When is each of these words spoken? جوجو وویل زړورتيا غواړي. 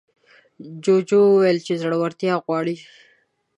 جوجو 0.83 1.19
وویل 1.31 1.57
زړورتيا 1.81 2.33
غواړي. 2.45 2.75